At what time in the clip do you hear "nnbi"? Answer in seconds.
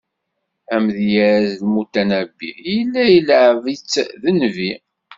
4.35-4.71